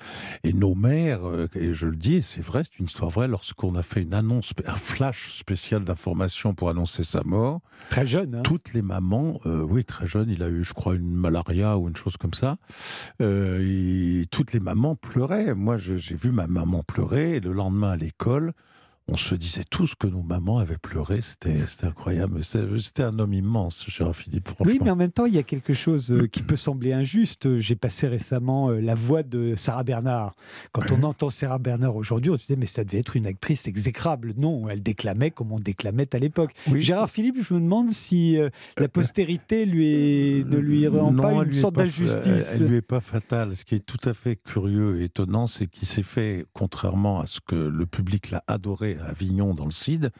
[0.44, 1.20] Et nos mères,
[1.54, 3.28] et je le dis, c'est vrai, c'est une histoire vraie.
[3.28, 7.60] Lorsqu'on a fait une annonce, un flash spécial d'information pour annoncer sa mort,
[7.90, 8.36] Très jeune.
[8.36, 8.42] hein.
[8.42, 11.88] toutes les mamans, euh, oui, très jeune, il a eu, je crois, une malaria ou
[11.88, 12.56] une chose comme ça.
[13.20, 15.54] Euh, et toutes les mamans pleuraient.
[15.54, 17.40] Moi, j'ai vu ma maman pleurer.
[17.40, 18.52] Le lendemain à l'école,
[19.08, 21.20] on se disait tous que nos mamans avaient pleuré.
[21.22, 22.42] C'était incroyable.
[22.44, 24.72] C'était un homme immense, Gérard Philippe, franchement.
[24.72, 27.58] Oui, mais en même temps, il y a quelque chose euh, qui peut sembler injuste.
[27.58, 30.34] J'ai passé récemment euh, la voix de Sarah Bernard.
[30.70, 33.66] Quand on entend Sarah Bernard aujourd'hui, on se disait, mais ça devait être une actrice
[33.66, 34.34] exécrable.
[34.36, 36.52] Non, elle déclamait comme on déclamait à l'époque.
[36.70, 36.80] Oui.
[36.82, 41.22] Gérard Philippe, je me demande si euh, la postérité lui est, ne lui rend Non,
[41.22, 42.54] pas une sorte d'injustice.
[42.54, 43.56] Elle, elle lui est pas fatale.
[43.56, 47.26] Ce qui est tout à fait curieux et étonnant, c'est qu'il s'est fait, contrairement à
[47.26, 50.10] ce que le public l'a adoré à Avignon dans le CID,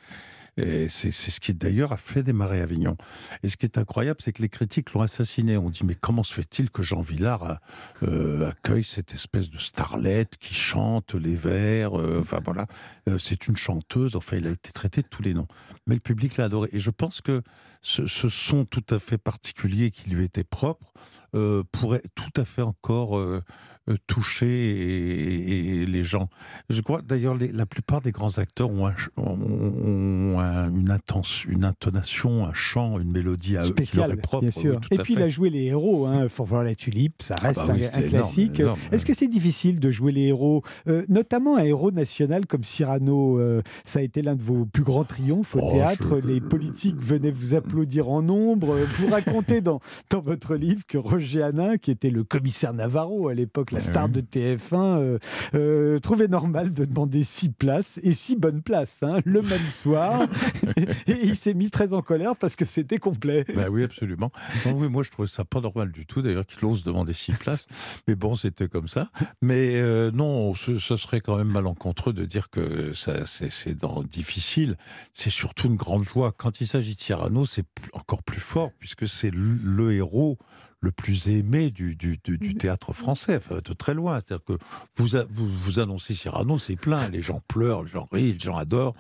[0.59, 2.97] et c'est ce qui d'ailleurs a fait démarrer Avignon.
[3.43, 5.57] Et ce qui est incroyable, c'est que les critiques l'ont assassiné.
[5.57, 7.59] On dit mais comment se fait-il que Jean Villard
[8.03, 12.67] euh, accueille cette espèce de starlette qui chante les vers euh, voilà,
[13.09, 14.15] Euh, c'est une chanteuse.
[14.15, 15.49] Enfin, il a été traité de tous les noms.
[15.87, 16.69] Mais le public l'a adoré.
[16.73, 17.43] Et je pense que
[17.83, 20.93] ce, ce son tout à fait particulier qui lui était propre
[21.35, 23.41] euh, pourrait tout à fait encore euh,
[23.89, 26.29] euh, toucher et- et- et les gens.
[26.69, 30.71] Je crois d'ailleurs les- la plupart des grands acteurs ont, un ch- ont- ont un-
[30.71, 34.43] une, intonation, un chant, une mélodie à eux qui leur Spécial, est propre.
[34.43, 34.81] bien sûr.
[34.91, 36.07] Et puis, il a joué les héros.
[36.07, 36.29] Hein.
[36.29, 38.63] Faut voir la tulipe, ça Ah reste bah oui, un, classique.
[38.93, 43.41] Est-ce que c'est difficile de jouer les héros, euh, notamment un héros national comme Cyrano
[43.85, 46.21] Ça a été l'un de vos plus grands triomphes au Oh, théâtre.
[46.23, 48.77] je- Les politiques venaient vous applaudir en nombre.
[48.77, 49.81] Vous racontez dans,
[50.11, 53.83] dans votre livre que Roger Hanin, qui était le commissaire Navarro à l'époque, la Ouais,
[53.83, 55.19] star de TF1, euh,
[55.55, 60.29] euh, trouvait normal de demander six places et six bonnes places hein, le même soir.
[61.07, 63.45] et il s'est mis très en colère parce que c'était complet.
[63.57, 64.31] Ben oui, absolument.
[64.67, 67.33] Non, oui, moi, je trouvais ça pas normal du tout, d'ailleurs, qu'il ose demander six
[67.33, 67.67] places.
[68.07, 69.11] Mais bon, c'était comme ça.
[69.41, 73.75] Mais euh, non, ce, ce serait quand même malencontreux de dire que ça, c'est, c'est
[73.75, 74.77] dans- difficile.
[75.15, 76.33] C'est surtout une grande joie.
[76.37, 77.62] Quand il s'agit de Cyrano, c'est
[77.93, 80.39] encore plus fort, puisque c'est le, le héros
[80.81, 84.19] le plus aimé du, du, du- du théâtre français, enfin, de très loin.
[84.21, 84.59] C'est-à-dire que
[84.97, 87.09] vous, a- vous, vous annoncez Cyrano, c'est plein.
[87.11, 88.95] Les gens pleurent, les gens rient, les gens adorent.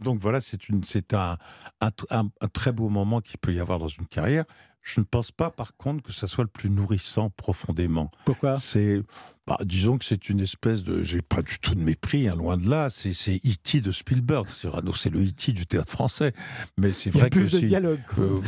[0.00, 1.36] Donc voilà, c'est, une, c'est un,
[1.82, 4.44] un, tr- un- un très beau moment qu'il peut y avoir dans une carrière.
[4.82, 8.10] Je ne pense pas, par contre, que ça soit le plus nourrissant profondément.
[8.24, 8.58] Pourquoi?
[8.58, 9.02] C'est,
[9.46, 12.56] bah, disons que c'est une espèce de, j'ai pas du tout de mépris, hein, loin
[12.56, 12.88] de là.
[12.90, 13.80] C'est, E.T.
[13.80, 14.48] de Spielberg.
[14.48, 15.52] Cyrano, c'est le E.T.
[15.52, 16.32] du théâtre français.
[16.76, 18.00] Mais c'est Il y a vrai plus que de si- dialogue.
[18.14, 18.24] quoi.
[18.24, 18.40] euh,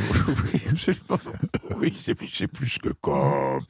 [0.53, 1.19] oui, absolument.
[1.79, 2.15] Oui, c'est
[2.47, 3.61] plus que comme.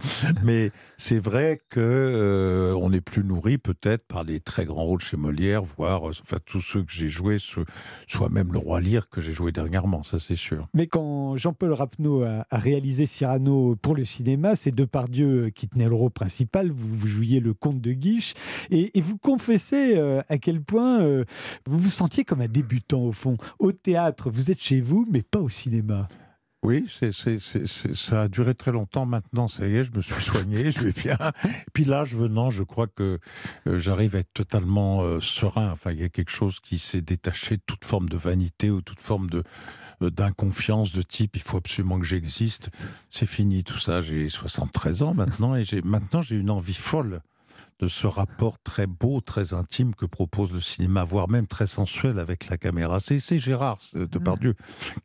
[0.44, 5.02] Mais c'est vrai que euh, on est plus nourri peut-être par les très grands rôles
[5.02, 9.10] chez Molière, voire euh, enfin tous ceux que j'ai joués, soit même le roi Lear
[9.10, 10.68] que j'ai joué dernièrement, ça c'est sûr.
[10.74, 14.56] Mais quand Jean-Paul Rapneau a, a réalisé Cyrano pour le cinéma.
[14.56, 16.72] C'est Depardieu qui tenait le rôle principal.
[16.72, 18.34] Vous, vous jouiez le comte de Guiche.
[18.70, 21.04] Et, et vous confessez à quel point
[21.66, 23.38] vous vous sentiez comme un débutant, au fond.
[23.60, 26.08] Au théâtre, vous êtes chez vous, mais pas au cinéma.
[26.62, 29.06] Oui, c'est, c'est, c'est, ça a duré très longtemps.
[29.06, 31.18] Maintenant, ça y est, je me suis soigné, je vais bien.
[31.74, 33.20] Puis l'âge venant, je crois que
[33.66, 35.72] euh, j'arrive à être totalement euh, serein.
[35.72, 38.82] Enfin, il y a quelque chose qui s'est détaché de toute forme de vanité ou
[38.82, 39.44] toute forme de
[40.02, 42.70] euh, d'inconfiance de type il faut absolument que j'existe.
[43.10, 44.02] C'est fini tout ça.
[44.02, 47.22] J'ai 73 ans maintenant et j'ai maintenant j'ai une envie folle
[47.80, 52.20] de ce rapport très beau, très intime que propose le cinéma, voire même très sensuel
[52.20, 53.00] avec la caméra.
[53.00, 54.56] C'est Gérard Depardieu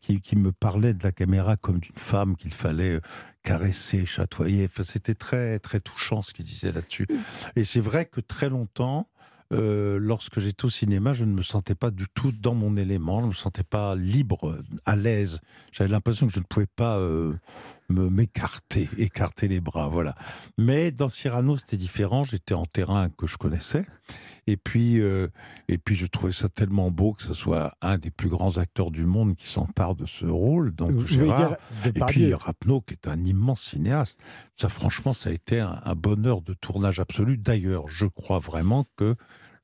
[0.00, 3.00] qui, qui me parlait de la caméra comme d'une femme qu'il fallait euh,
[3.44, 4.64] caresser, chatoyer.
[4.64, 7.06] Enfin, C'était très, très touchant ce qu'il disait là-dessus.
[7.54, 9.08] Et c'est vrai que très longtemps,
[9.52, 13.18] euh, lorsque j'étais au cinéma, je ne me sentais pas du tout dans mon élément,
[13.18, 15.40] je ne me sentais pas libre, à l'aise.
[15.72, 17.34] J'avais l'impression que je ne pouvais pas euh,
[17.88, 20.14] me m'écarter, écarter les bras, voilà.
[20.58, 22.24] Mais dans Cyrano, c'était différent.
[22.24, 23.84] J'étais en terrain que je connaissais,
[24.46, 25.28] et puis euh,
[25.68, 28.90] et puis je trouvais ça tellement beau que ce soit un des plus grands acteurs
[28.90, 30.74] du monde qui s'empare de ce rôle.
[30.74, 34.20] Donc Gérard, et puis Rapneau, qui est un immense cinéaste.
[34.56, 37.36] Ça, franchement, ça a été un bonheur de tournage absolu.
[37.36, 39.16] D'ailleurs, je crois vraiment que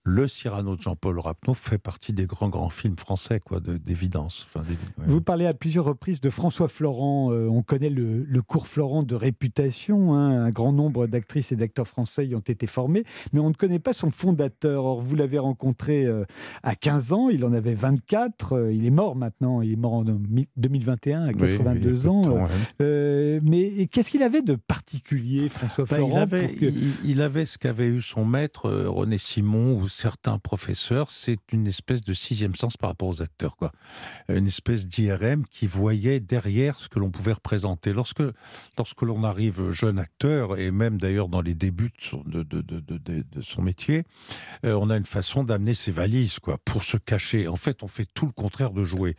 [0.05, 4.49] le Cyrano de Jean-Paul Rapneau fait partie des grands, grands films français, quoi, d'évidence.
[4.97, 7.33] Vous parlez à plusieurs reprises de François Florent.
[7.33, 10.15] Euh, on connaît le, cours Florent de réputation.
[10.15, 10.47] Hein.
[10.47, 13.79] Un grand nombre d'actrices et d'acteurs français y ont été formés, mais on ne connaît
[13.79, 14.85] pas son fondateur.
[14.85, 16.25] Or, vous l'avez rencontré euh,
[16.63, 18.55] à 15 ans, il en avait 24.
[18.55, 22.47] Euh, il est mort maintenant, il est mort en 2021 à 82 ans.
[22.81, 26.27] mais qu'est-ce qu'il avait de particulier, François ben, Florent
[27.05, 32.03] il, avait, ce qu'avait eu son maître, René Simon, ou certains professeurs, c'est une espèce
[32.03, 33.73] de sixième sens par rapport aux acteurs, quoi.
[34.29, 37.93] Une espèce d'IRM qui voyait derrière ce que l'on pouvait représenter.
[37.93, 38.23] Lorsque,
[38.79, 42.61] lorsque l'on arrive jeune acteur, et même d'ailleurs dans les débuts de son, de, de,
[42.63, 44.05] de, son métier,
[44.65, 47.49] euh, on a une façon d'amener ses valises, quoi, pour se cacher.
[47.49, 49.17] En fait, on fait tout le contraire de jouer.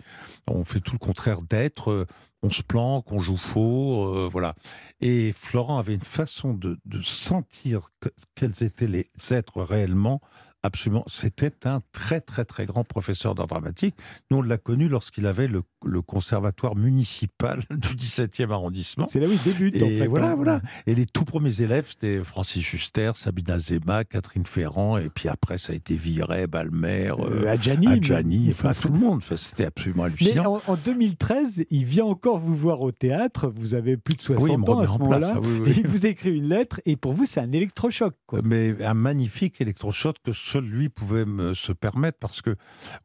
[0.48, 1.92] On fait tout le contraire d'être.
[1.92, 2.06] Euh,
[2.44, 4.56] on se planque, on joue faux, euh, voilà.
[5.00, 7.90] Et Florent avait une façon de, de sentir
[8.36, 10.22] quels étaient les êtres réellement
[10.64, 11.04] Absolument.
[11.08, 13.96] C'était un très, très, très grand professeur d'art dramatique.
[14.30, 15.64] Nous, on l'a connu lorsqu'il avait le,
[16.06, 19.08] conservatoire municipal du 17e arrondissement.
[19.08, 20.08] C'est là où il débute, et en fait.
[20.08, 20.62] Voilà, voilà.
[20.88, 25.58] Et les tout premiers élèves, c'était Francis Huster, Sabina Zema, Catherine Ferrand, et puis après,
[25.58, 29.18] ça a été Viret, Balmer, euh, euh Adjani, Adjani enfin, tout le monde.
[29.18, 30.62] Enfin, c'était absolument hallucinant.
[30.68, 33.52] Mais en, 2013, il vient encore vous voir au théâtre.
[33.56, 35.34] Vous avez plus de 60 ans à ce moment-là.
[35.36, 38.16] Ah il vous écrit une lettre, et pour vous, c'est un électrochoc.
[38.44, 42.56] Mais un magnifique électrochoc que seul lui pouvait me, se permettre parce que,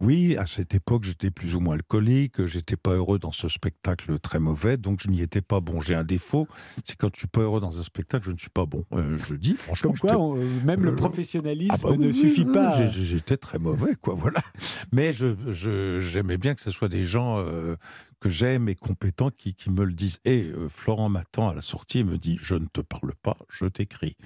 [0.01, 4.19] oui, à cette époque, j'étais plus ou moins alcoolique, j'étais pas heureux dans ce spectacle
[4.19, 5.81] très mauvais, donc je n'y étais pas bon.
[5.81, 6.49] J'ai un défaut,
[6.83, 8.85] c'est quand je suis pas heureux dans un spectacle, je ne suis pas bon.
[8.93, 9.93] Euh, je le dis, franchement.
[9.93, 12.91] Comme quoi, même le euh, professionnalisme ah bah ne suffit pas.
[12.91, 14.41] J'étais très mauvais, quoi, voilà.
[14.91, 17.77] Mais j'aimais je, bien que ce soit des gens euh,
[18.19, 20.19] que j'aime et compétents qui, qui, me le disent.
[20.25, 23.67] Et Florent m'attend à la sortie et me dit Je ne te parle pas, je
[23.67, 24.17] t'écris.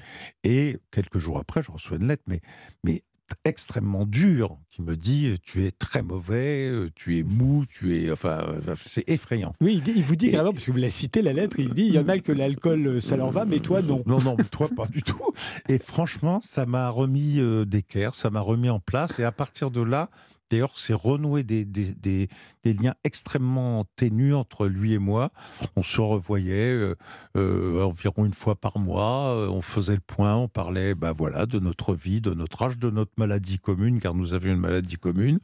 [0.44, 2.40] Et quelques jours après, je reçois une lettre, mais,
[2.84, 3.02] mais
[3.44, 8.10] extrêmement dur qui me dit tu es très mauvais, euh, tu es mou, tu es
[8.10, 8.44] enfin
[8.84, 9.54] c'est effrayant.
[9.60, 11.94] Oui, il, vous dit carrément parce que vous l'avez cité la lettre, il dit il
[11.94, 14.02] y en a que l'alcool euh, ça leur va mais toi non.
[14.06, 15.32] Non non, toi pas du tout.
[15.68, 19.70] Et franchement, ça m'a remis euh, d'équerre, ça m'a remis en place et à partir
[19.70, 20.10] de là,
[20.50, 25.30] D'ailleurs, c'est renouer des, des, des, liens extrêmement ténus entre lui et moi.
[25.76, 26.96] On se revoyait euh,
[27.36, 29.36] euh, environ une fois par mois.
[29.36, 32.78] Euh, on faisait le point, on parlait bah, voilà, de notre vie, de notre âge,
[32.78, 35.38] de notre maladie commune, car nous avions une maladie commune,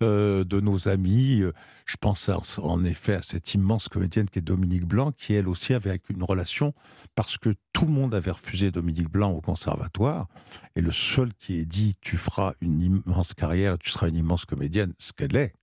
[0.00, 1.42] de nos amis.
[1.84, 5.74] Je pense en effet à cette immense comédienne qui est Dominique Blanc, qui elle aussi
[5.74, 6.74] avait une relation,
[7.14, 10.28] parce que tout le monde avait refusé Dominique Blanc au conservatoire,
[10.74, 14.45] et le seul qui ait dit tu feras une immense carrière, tu seras une immense
[14.46, 15.54] comédienne, ce qu'elle est,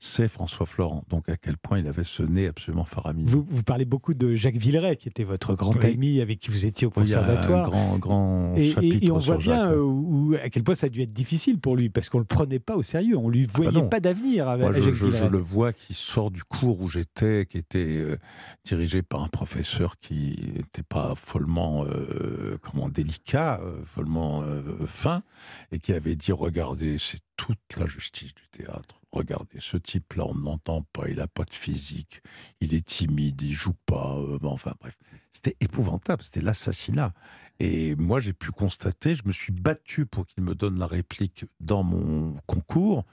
[0.00, 1.04] c'est François Florent.
[1.08, 3.28] Donc à quel point il avait ce nez absolument faramineux.
[3.28, 6.66] Vous, vous parlez beaucoup de Jacques Villeray, qui était votre grand ami, avec qui vous
[6.66, 7.66] étiez au conservatoire.
[7.66, 10.88] un grand, grand et, chapitre et, on voit bien où, à quel point ça a
[10.88, 13.16] dû être difficile pour lui, parce qu'on ne le prenait pas au sérieux.
[13.16, 16.30] On lui ah bah voyait pas d'avenir avec Moi, je, je, le vois qui sort
[16.30, 18.18] du cours où j'étais, qui était euh,
[18.64, 24.44] dirigé par un professeur qui n'était pas follement euh, comment délicat, euh, follement
[24.86, 25.22] fin,
[25.72, 30.34] et qui avait dit regardez, c'est toute la justice du théâtre regardez, ce type-là, on
[30.34, 32.22] ne l'entend pas, il n'a pas de physique,
[32.60, 34.96] il est timide, il joue pas, euh, enfin bref.
[35.32, 37.12] C'était épouvantable, c'était l'assassinat.
[37.60, 41.44] Et moi, j'ai pu constater, je me suis battu pour qu'il me donne la réplique
[41.60, 43.04] dans mon concours.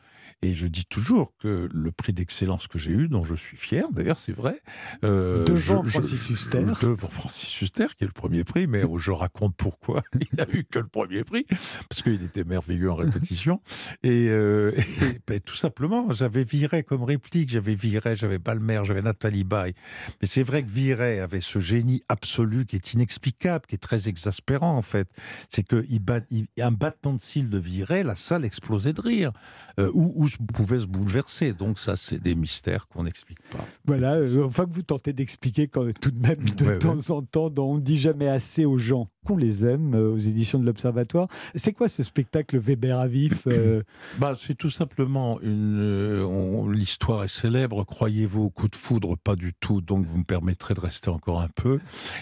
[0.42, 3.86] Et je dis toujours que le prix d'excellence que j'ai eu, dont je suis fier,
[3.92, 4.62] d'ailleurs, c'est vrai.
[5.04, 6.66] Euh, devant Francis Huster.
[6.82, 10.64] Devant Francis Huster, qui est le premier prix, mais je raconte pourquoi il n'a eu
[10.64, 11.46] que le premier prix,
[11.90, 13.62] parce qu'il était merveilleux en répétition.
[14.04, 14.72] Et, euh,
[15.28, 19.74] ben, tout simplement, j'avais Viret comme réplique, j'avais Viret, j'avais Balmer, j'avais Nathalie Baye.
[20.22, 24.08] Mais c'est vrai que Viret avait ce génie absolu qui est inexplicable, qui est très
[24.08, 25.10] exaspérant en fait.
[25.50, 26.22] C'est qu'il bat,
[26.60, 29.32] un battement de cils de Viret, la salle explosait de rire.
[29.80, 31.54] Euh, ou, je pouvais se bouleverser.
[31.54, 33.66] Donc ça, c'est des mystères qu'on n'explique pas.
[33.86, 37.50] Voilà, euh, enfin que vous tentez d'expliquer quand tout de même de temps en temps,
[37.50, 40.66] dont on ne dit jamais assez aux gens qu'on les aime euh, aux éditions de
[40.66, 41.28] l'Observatoire.
[41.56, 43.48] C'est quoi ce spectacle Weber à vif
[44.20, 46.72] bah, C'est tout simplement une.
[46.72, 47.84] L'histoire est célèbre.
[47.84, 49.82] Croyez-vous coup de foudre Pas du tout.
[49.82, 51.80] Donc vous me permettrez de rester encore un peu.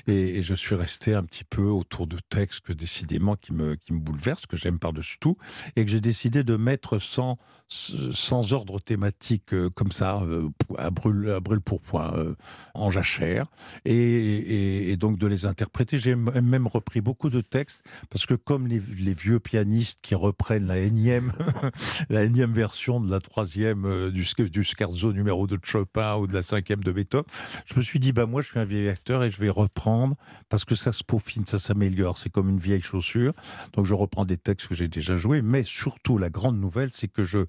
[0.07, 3.93] Et, je suis resté un petit peu autour de textes que décidément qui me, qui
[3.93, 5.37] me bouleversent, que j'aime par-dessus tout,
[5.75, 7.37] et que j'ai décidé de mettre sans,
[7.69, 12.35] sans ordre thématique euh, comme ça, euh, à brûle, à brûle pour point, euh,
[12.73, 13.47] en jachère,
[13.85, 15.97] et, donc de les interpréter.
[15.97, 20.77] J'ai même repris beaucoup de textes, parce que comme les, vieux pianistes qui reprennent la
[20.77, 21.33] énième,
[22.09, 26.41] la énième version de la troisième du, du scherzo numéro de Chopin ou de la
[26.41, 27.25] cinquième de Beethoven,
[27.65, 30.15] je me suis dit, bah moi je suis un vieil acteur et je vais reprendre,
[30.49, 33.33] parce que ça se peaufine, ça s'améliore, c'est comme une vieille chaussure.
[33.73, 37.07] Donc je reprends des textes que j'ai déjà joués, mais surtout la grande nouvelle, c'est
[37.07, 37.45] que je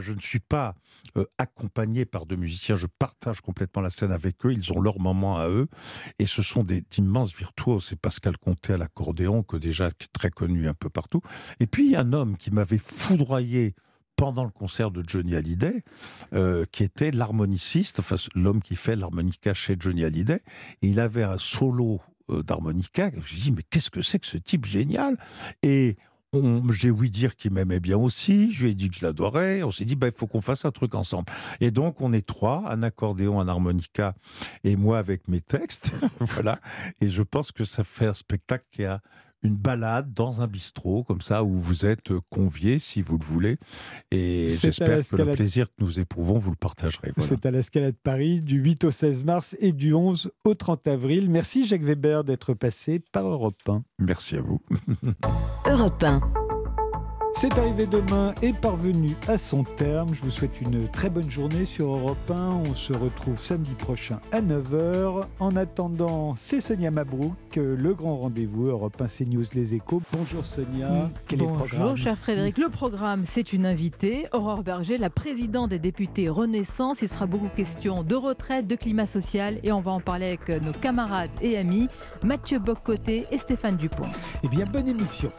[0.00, 0.74] je ne suis pas
[1.16, 5.00] euh, accompagné par deux musiciens, je partage complètement la scène avec eux, ils ont leur
[5.00, 5.68] moment à eux,
[6.18, 7.86] et ce sont des immenses virtuoses.
[7.88, 11.20] C'est Pascal Comté à l'accordéon, que déjà très connu un peu partout.
[11.58, 13.74] Et puis un homme qui m'avait foudroyé
[14.16, 15.82] pendant le concert de Johnny Hallyday,
[16.34, 20.42] euh, qui était l'harmoniciste, enfin l'homme qui fait l'harmonica chez Johnny Hallyday,
[20.82, 22.00] il avait un solo
[22.30, 23.10] euh, d'harmonica.
[23.14, 25.16] Je me dit, mais qu'est-ce que c'est que ce type génial?
[25.62, 25.96] Et
[26.72, 29.72] j'ai ouï dire qu'il m'aimait bien aussi, je lui ai dit que je l'adorais, on
[29.72, 31.26] s'est dit, bah, il faut qu'on fasse un truc ensemble.
[31.60, 34.14] Et donc, on est trois, un accordéon, un harmonica,
[34.62, 36.60] et moi avec mes textes, voilà.
[37.00, 39.00] Et je pense que ça fait un spectacle qui a
[39.42, 43.56] une balade dans un bistrot, comme ça, où vous êtes conviés, si vous le voulez.
[44.10, 47.12] Et j'espère que le plaisir que nous éprouvons, vous le partagerez.
[47.16, 51.30] C'est à l'Escalade Paris, du 8 au 16 mars et du 11 au 30 avril.
[51.30, 53.82] Merci Jacques Weber d'être passé par Europe 1.
[53.98, 54.60] Merci à vous.
[55.66, 56.49] Europe 1.
[57.32, 60.08] C'est arrivé demain et parvenu à son terme.
[60.14, 62.62] Je vous souhaite une très bonne journée sur Europe 1.
[62.68, 65.24] On se retrouve samedi prochain à 9h.
[65.38, 70.02] En attendant, c'est Sonia Mabrouk, le grand rendez-vous Europe 1 CNews Les Échos.
[70.12, 70.88] Bonjour Sonia.
[70.90, 71.10] Mm.
[71.28, 72.58] Quel Bonjour, est le programme cher Frédéric.
[72.58, 77.00] Le programme, c'est une invitée, Aurore Berger, la présidente des députés Renaissance.
[77.00, 80.48] Il sera beaucoup question de retraite, de climat social et on va en parler avec
[80.62, 81.88] nos camarades et amis
[82.22, 84.08] Mathieu Boccoté et Stéphane Dupont.
[84.42, 85.30] Eh bien, bonne émission.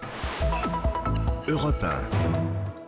[1.52, 2.51] Europe 1.